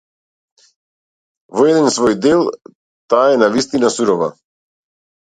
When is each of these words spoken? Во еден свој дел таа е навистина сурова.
Во 1.59 1.65
еден 1.71 1.89
свој 1.97 2.15
дел 2.25 2.41
таа 3.15 3.27
е 3.35 3.37
навистина 3.43 3.93
сурова. 3.97 4.31